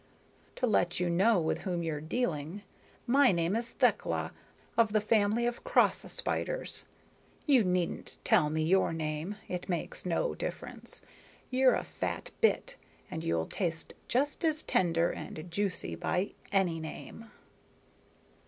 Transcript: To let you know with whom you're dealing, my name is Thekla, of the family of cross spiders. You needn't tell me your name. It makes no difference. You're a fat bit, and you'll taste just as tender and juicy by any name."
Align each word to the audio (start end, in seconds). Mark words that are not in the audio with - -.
To 0.55 0.65
let 0.65 0.99
you 0.99 1.11
know 1.11 1.39
with 1.39 1.59
whom 1.59 1.83
you're 1.83 2.01
dealing, 2.01 2.63
my 3.05 3.31
name 3.31 3.55
is 3.55 3.71
Thekla, 3.71 4.31
of 4.75 4.93
the 4.93 4.99
family 4.99 5.45
of 5.45 5.63
cross 5.63 5.99
spiders. 6.11 6.85
You 7.45 7.63
needn't 7.63 8.17
tell 8.23 8.49
me 8.49 8.63
your 8.63 8.93
name. 8.93 9.35
It 9.47 9.69
makes 9.69 10.03
no 10.03 10.33
difference. 10.33 11.03
You're 11.51 11.75
a 11.75 11.83
fat 11.83 12.31
bit, 12.41 12.77
and 13.11 13.23
you'll 13.23 13.45
taste 13.45 13.93
just 14.07 14.43
as 14.43 14.63
tender 14.63 15.11
and 15.13 15.51
juicy 15.51 15.93
by 15.93 16.31
any 16.51 16.79
name." 16.79 17.29